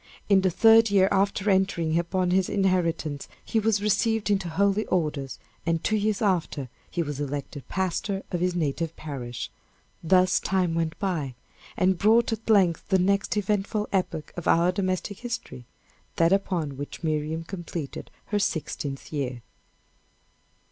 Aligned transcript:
In 0.29 0.41
the 0.41 0.49
third 0.49 0.89
year 0.89 1.07
after 1.11 1.47
entering 1.47 1.99
upon 1.99 2.31
his 2.31 2.49
inheritance, 2.49 3.27
he 3.45 3.59
was 3.59 3.83
received 3.83 4.31
into 4.31 4.49
holy 4.49 4.83
orders; 4.87 5.37
and 5.63 5.83
two 5.83 5.95
years 5.95 6.23
after, 6.23 6.69
he 6.89 7.03
was 7.03 7.19
elected 7.19 7.67
pastor 7.67 8.23
of 8.31 8.39
his 8.39 8.55
native 8.55 8.95
parish. 8.95 9.51
Thus 10.01 10.39
time 10.39 10.73
went 10.73 10.97
by, 10.97 11.35
and 11.77 11.99
brought 11.99 12.33
at 12.33 12.49
length 12.49 12.87
the 12.89 12.97
next 12.97 13.37
eventful 13.37 13.87
epoch 13.93 14.33
of 14.35 14.47
our 14.47 14.71
domestic 14.71 15.19
history 15.19 15.65
that 16.15 16.33
upon 16.33 16.77
which 16.77 17.03
Miriam 17.03 17.43
completed 17.43 18.09
her 18.29 18.39
sixteenth 18.39 19.13
year. 19.13 19.43